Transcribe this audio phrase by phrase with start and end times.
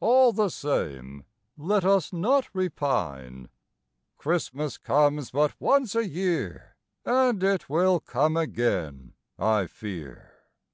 [0.00, 1.24] All the same,
[1.56, 3.48] Let us not repine:
[4.18, 10.34] Christmas comes but once a year, And it will come again, I fear.